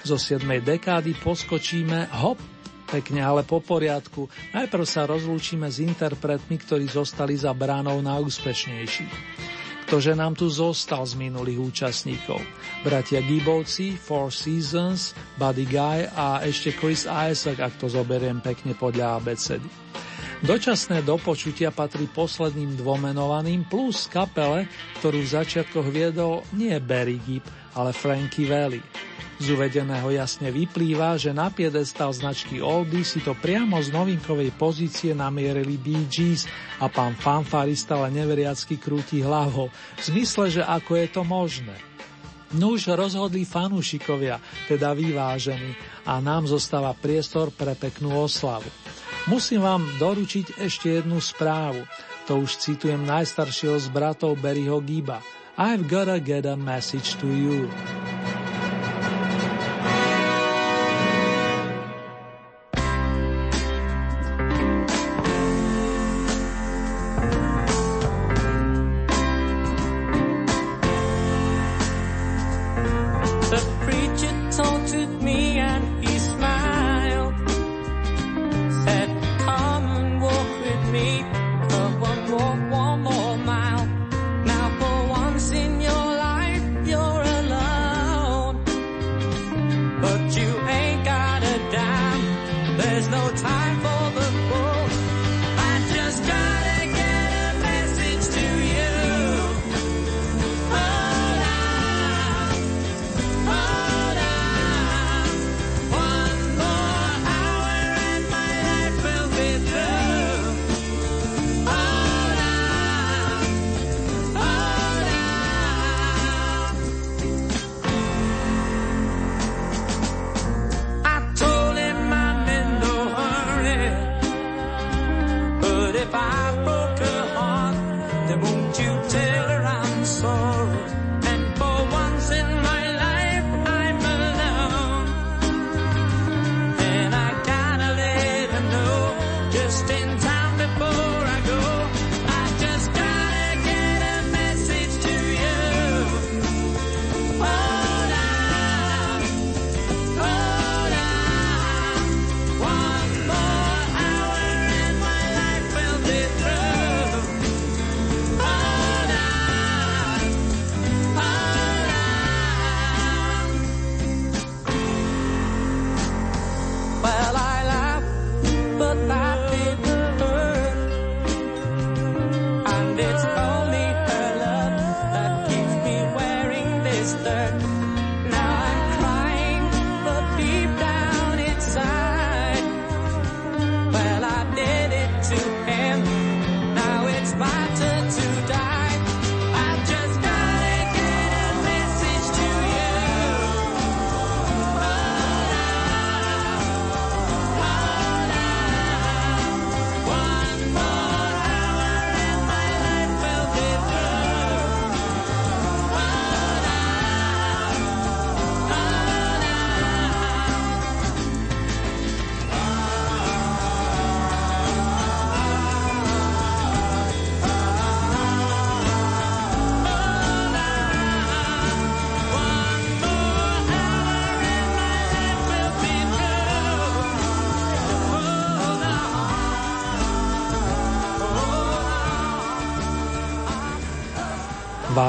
[0.03, 0.43] Zo 7.
[0.59, 2.43] dekády poskočíme hop,
[2.91, 4.27] pekne ale po poriadku.
[4.59, 8.19] Najprv sa rozlúčime s interpretmi, ktorí zostali za bránou na.
[9.91, 12.39] Ktože nám tu zostal z minulých účastníkov.
[12.87, 19.19] Bratia Gibovci, Four Seasons, Buddy Guy a ešte Chris Isaac, ak to zoberiem pekne podľa
[19.19, 19.67] abecedy.
[20.47, 24.71] Dočasné dopočutia patrí posledným dvomenovaným plus kapele,
[25.03, 29.10] ktorú v začiatkoch viedol nie Barry Gibb, ale Frankie Valli.
[29.41, 35.17] Z uvedeného jasne vyplýva, že na piedestal značky Oldie si to priamo z novinkovej pozície
[35.17, 36.45] namierili Bee Gees
[36.77, 41.73] a pán fanfarista len neveriacky krúti hlavou, v zmysle, že ako je to možné.
[42.53, 44.37] Nuž rozhodli fanúšikovia,
[44.69, 45.73] teda vyvážení,
[46.05, 48.69] a nám zostáva priestor pre peknú oslavu.
[49.25, 51.81] Musím vám doručiť ešte jednu správu.
[52.29, 55.25] To už citujem najstaršieho z bratov Berryho Giba.
[55.57, 57.65] I've gotta get a message to you.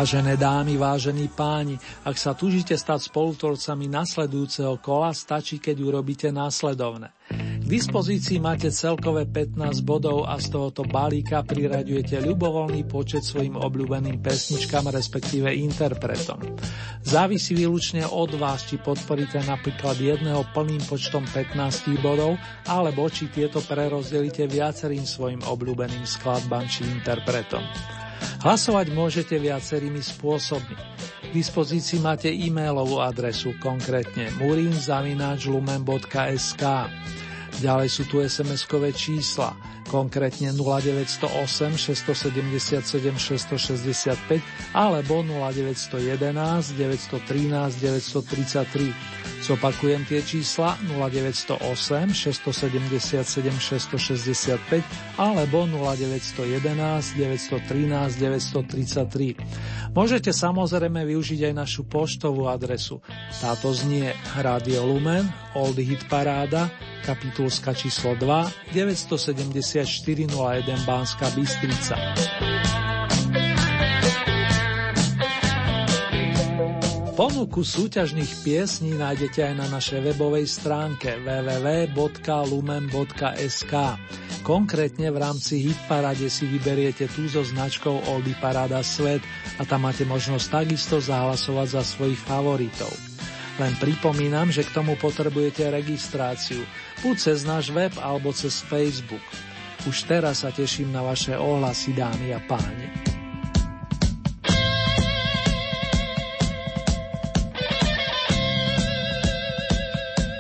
[0.02, 7.14] Vážené dámy, vážení páni, ak sa tužite stať spolutvorcami nasledujúceho kola, stačí, keď urobíte následovné.
[7.30, 14.26] K dispozícii máte celkové 15 bodov a z tohoto balíka priraďujete ľubovoľný počet svojim obľúbeným
[14.26, 16.42] pesničkám, respektíve interpretom.
[17.06, 23.62] Závisí výlučne od vás, či podporíte napríklad jedného plným počtom 15 bodov, alebo či tieto
[23.62, 27.62] prerozdelíte viacerým svojim obľúbeným skladbám či interpretom.
[28.42, 30.74] Hlasovať môžete viacerými spôsobmi.
[31.30, 36.64] K dispozícii máte e-mailovú adresu, konkrétne murinzavináčlumen.sk.
[37.62, 39.54] Ďalej sú tu SMS-kové čísla,
[39.92, 44.40] konkrétne 0908 677 665
[44.72, 48.96] alebo 0911 913 933.
[49.42, 51.60] Zopakujem tie čísla 0908
[52.16, 59.92] 677 665 alebo 0911 913 933.
[59.92, 63.04] Môžete samozrejme využiť aj našu poštovú adresu.
[63.44, 65.28] Táto znie Radio Lumen,
[65.58, 68.72] Old Hit Paráda, kapitulska číslo 2,
[69.86, 71.98] 974 01 Bánska Bystrica.
[77.18, 82.04] Ponuku súťažných piesní nájdete aj na našej webovej stránke www.lumen.sk.
[84.42, 89.22] Konkrétne v rámci Hitparade si vyberiete tú so značkou Oldy Parada Svet
[89.62, 92.90] a tam máte možnosť takisto zahlasovať za svojich favoritov.
[93.62, 96.66] Len pripomínam, že k tomu potrebujete registráciu,
[97.06, 99.22] buď cez náš web alebo cez Facebook.
[99.82, 103.12] Už teraz sa teším na vaše ohlasy, dámy a páni.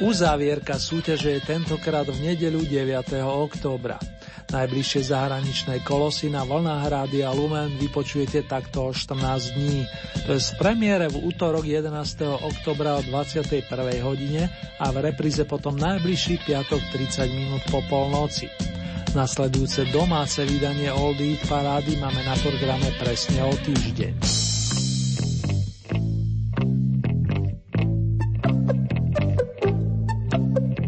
[0.01, 3.21] Uzávierka súťaže je tentokrát v nedeľu 9.
[3.21, 4.01] októbra.
[4.49, 9.85] Najbližšie zahraničné kolosy na vlnách Rádia Lumen vypočujete takto o 14 dní.
[10.27, 11.93] To je z premiére v útorok 11.
[12.45, 13.63] oktobra o 21.
[14.03, 18.71] hodine a v repríze potom najbližší piatok 30 minút po polnoci.
[19.11, 24.15] Nasledujúce domáce vydanie Old Eat Parády máme na programe presne o týždeň.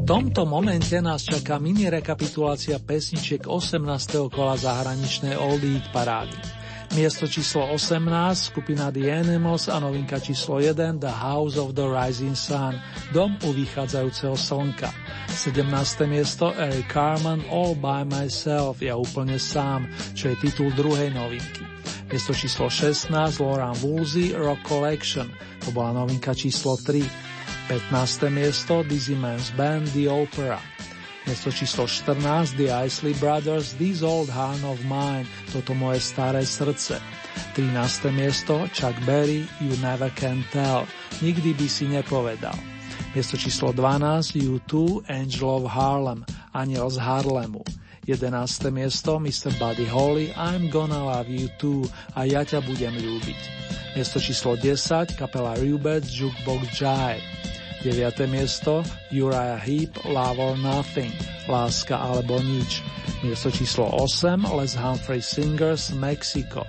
[0.04, 4.30] tomto momente nás čaká mini rekapitulácia pesničiek 18.
[4.30, 6.63] kola zahraničnej Old parády.
[6.94, 12.38] Miesto číslo 18, skupina The Animals a novinka číslo 1, The House of the Rising
[12.38, 12.78] Sun,
[13.10, 14.94] dom u vychádzajúceho slnka.
[15.26, 16.06] 17.
[16.06, 21.66] miesto Eric Carman All by Myself, ja úplne sám, čo je titul druhej novinky.
[22.14, 23.10] Miesto číslo 16,
[23.42, 25.34] Lauren Woolsey Rock Collection,
[25.66, 27.02] to bola novinka číslo 3.
[27.74, 28.30] 15.
[28.30, 30.62] miesto Dizzy Man's Band The Opera.
[31.24, 35.24] Miesto číslo 14 The Isley Brothers This Old Heart of Mine,
[35.56, 37.00] toto moje staré srdce.
[37.56, 38.12] 13.
[38.12, 40.84] miesto Chuck Berry You Never Can Tell,
[41.24, 42.60] nikdy by si nepovedal.
[43.16, 47.64] Miesto číslo 12 U2 Angel of Harlem, aniel z Harlemu.
[48.04, 48.68] 11.
[48.68, 49.56] miesto Mr.
[49.56, 51.88] Buddy Holly I'm Gonna Love You Too
[52.20, 53.42] a ja ťa budem ľúbiť.
[53.96, 57.24] Miesto číslo 10 kapela Rubets Jukebox Jive.
[57.84, 58.32] 9.
[58.32, 58.80] miesto
[59.12, 61.12] Uriah Heep Love or Nothing,
[61.52, 62.80] Láska alebo nič.
[63.20, 66.64] Miesto číslo 8 Les Humphrey Singers Mexico.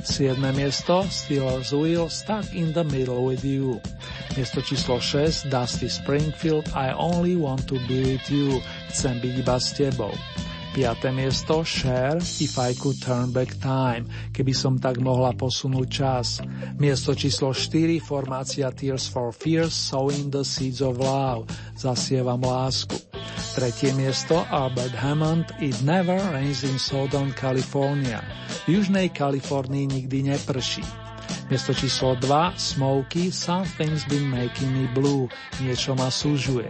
[0.00, 0.40] 7.
[0.56, 3.76] miesto Steelers Wheel Stuck in the Middle with You.
[4.40, 8.64] Miesto číslo 6 Dusty Springfield I Only Want to Be with You.
[8.88, 10.12] Chcem byť iba s tebou.
[10.74, 11.14] 5.
[11.14, 16.42] miesto Share If I Could Turn Back Time, keby som tak mohla posunúť čas.
[16.82, 21.46] Miesto číslo 4 formácia Tears for Fears Sowing the Seeds of Love,
[21.78, 22.98] zasievam lásku.
[23.54, 28.18] Tretie miesto Albert Hammond It Never Rains in Southern California.
[28.66, 30.82] V južnej Kalifornii nikdy neprší.
[31.54, 35.30] Miesto číslo 2 Smokey Something's Been Making Me Blue,
[35.62, 36.66] niečo ma súžuje.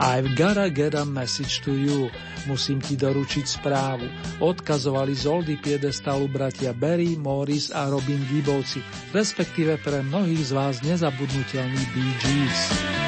[0.00, 2.08] I've gotta get a message to you.
[2.48, 4.08] Musím ti doručiť správu.
[4.40, 8.80] Odkazovali z Oldy piedestalu bratia Barry, Morris a Robin Gibbovci,
[9.12, 12.99] respektíve pre mnohých z vás nezabudnutelný Bee Gees.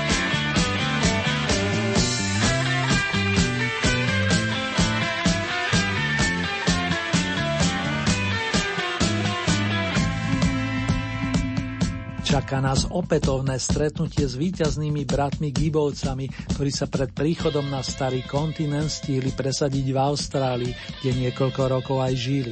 [12.42, 18.90] čaká nás opätovné stretnutie s víťaznými bratmi Gibovcami, ktorí sa pred príchodom na starý kontinent
[18.90, 22.50] stihli presadiť v Austrálii, kde niekoľko rokov aj žili.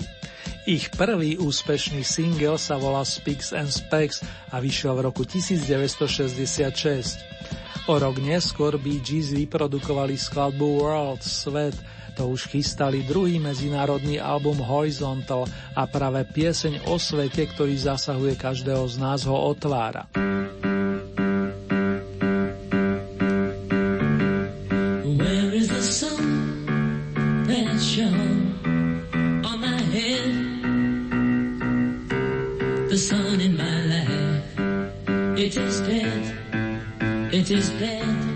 [0.70, 4.22] Ich prvý úspešný single sa volá Speaks and Specs
[4.54, 7.90] a vyšiel v roku 1966.
[7.90, 11.74] O rok neskôr Bee vyprodukovali skladbu World, Svet,
[12.20, 18.84] to už chystali druhý medzinárodný album Horizontal a práve pieseň o svete, ktorý zasahuje každého
[18.84, 20.04] z nás, ho otvára.
[35.40, 36.22] It is dead.
[37.32, 38.29] It is dead.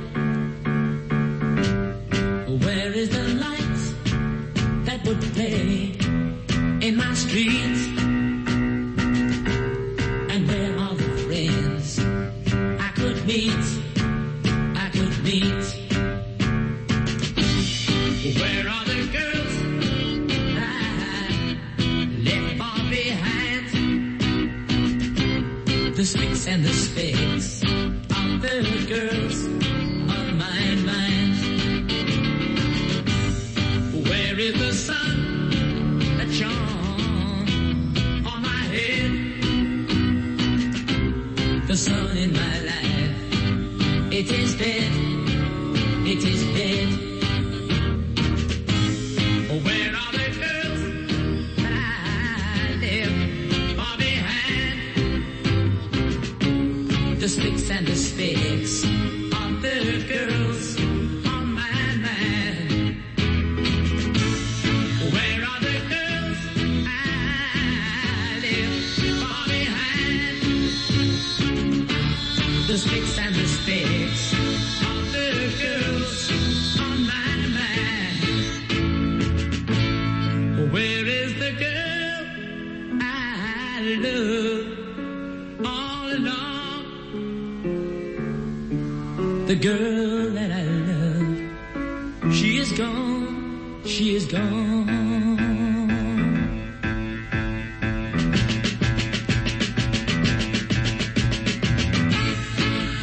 [89.47, 92.35] the girl that I love.
[92.35, 94.89] She is gone, she is gone.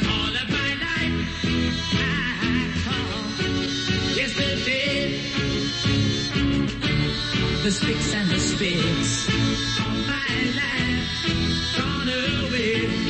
[0.10, 1.18] All of my life,
[1.94, 3.18] I call
[4.18, 5.20] yesterday.
[7.64, 9.30] The sticks and the spits.
[9.80, 13.01] All my life gone away.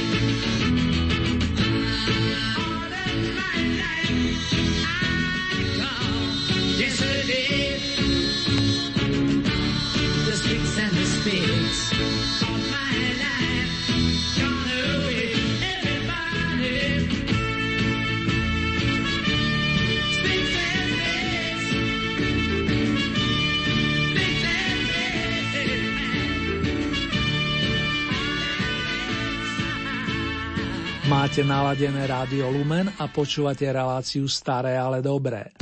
[31.22, 35.54] Máte naladené rádio Lumen a počúvate reláciu Staré, ale dobré.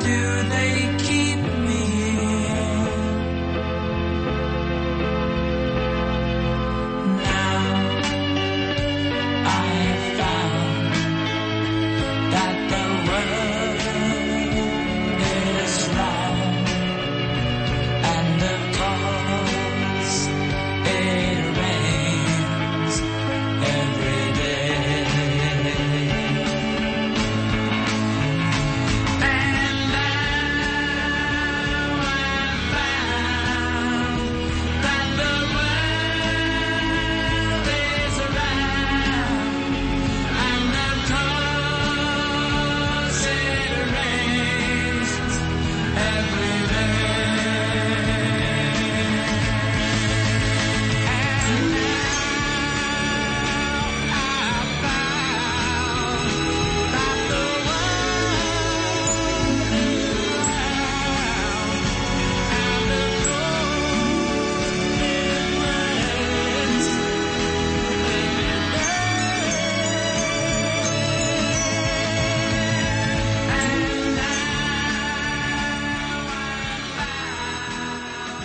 [0.00, 1.03] do they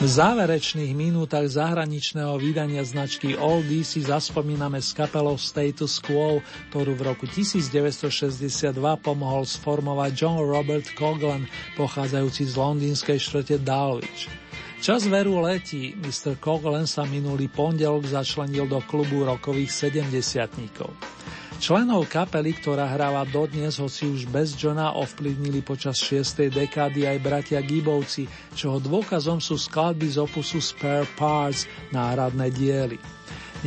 [0.10, 6.42] záverečných minútach zahraničného vydania značky Oldie si zaspomíname s kapelou Status Quo,
[6.74, 8.74] ktorú v roku 1962
[9.06, 11.46] pomohol sformovať John Robert Coglan,
[11.78, 14.26] pochádzajúci z londýnskej štvrte Dulwich.
[14.82, 16.42] Čas veru letí, Mr.
[16.42, 21.19] Coglan sa minulý pondelok začlenil do klubu rokových 70
[21.60, 26.48] Členov kapely, ktorá hráva dodnes, hoci už bez Johna, ovplyvnili počas 6.
[26.48, 32.96] dekády aj bratia Gibovci, čoho dôkazom sú skladby z opusu Spare Parts, náhradné diely.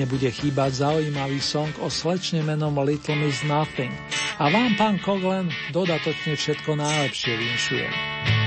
[0.01, 3.93] Nebude chýbať zaujímavý song o slečne menom Little Miss Nothing.
[4.41, 8.42] A vám, pán Koglen, dodatočne všetko najlepšie vinšujem.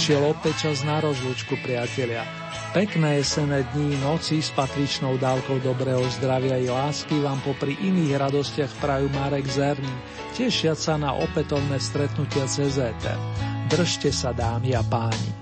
[0.00, 2.24] Prišiel opäť čas na rozlúčku, priatelia.
[2.72, 8.72] Pekné jesené dní, noci s patričnou dávkou dobrého zdravia i lásky vám popri iných radostiach
[8.80, 9.92] prajú Marek Zerný,
[10.32, 12.96] tešiať sa na opätovné stretnutia CZ.
[13.68, 15.39] Držte sa, dámy a páni.